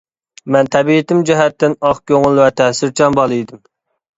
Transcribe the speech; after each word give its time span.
مەن 0.53 0.69
تەبىئىتىم 0.75 1.19
جەھەتتىن 1.31 1.77
ئاق 1.89 1.99
كۆڭۈل 2.13 2.41
ۋە 2.45 2.51
تەسىرچان 2.63 3.19
بالا 3.21 3.39
ئىدىم. 3.41 3.63